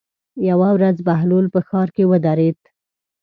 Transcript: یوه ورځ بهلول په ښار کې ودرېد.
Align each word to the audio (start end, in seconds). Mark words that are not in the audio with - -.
یوه 0.49 0.69
ورځ 0.75 0.97
بهلول 1.07 1.45
په 1.53 1.59
ښار 1.67 1.87
کې 1.95 2.03
ودرېد. 2.11 2.59